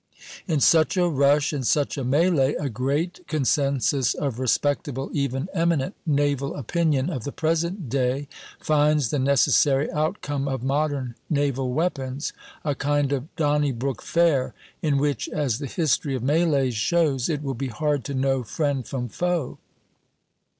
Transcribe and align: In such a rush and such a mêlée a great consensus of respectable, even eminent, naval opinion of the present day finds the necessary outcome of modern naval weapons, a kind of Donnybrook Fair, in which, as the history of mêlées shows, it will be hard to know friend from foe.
In 0.47 0.59
such 0.59 0.97
a 0.97 1.07
rush 1.07 1.53
and 1.53 1.63
such 1.63 1.95
a 1.95 2.03
mêlée 2.03 2.55
a 2.59 2.69
great 2.69 3.19
consensus 3.27 4.15
of 4.15 4.39
respectable, 4.39 5.11
even 5.13 5.47
eminent, 5.53 5.93
naval 6.07 6.55
opinion 6.55 7.11
of 7.11 7.23
the 7.23 7.31
present 7.31 7.87
day 7.87 8.27
finds 8.59 9.11
the 9.11 9.19
necessary 9.19 9.91
outcome 9.91 10.47
of 10.47 10.63
modern 10.63 11.13
naval 11.29 11.71
weapons, 11.71 12.33
a 12.65 12.73
kind 12.73 13.13
of 13.13 13.29
Donnybrook 13.35 14.01
Fair, 14.01 14.55
in 14.81 14.97
which, 14.97 15.29
as 15.29 15.59
the 15.59 15.67
history 15.67 16.15
of 16.15 16.23
mêlées 16.23 16.73
shows, 16.73 17.29
it 17.29 17.43
will 17.43 17.53
be 17.53 17.67
hard 17.67 18.03
to 18.05 18.15
know 18.15 18.41
friend 18.41 18.87
from 18.87 19.07
foe. 19.07 19.59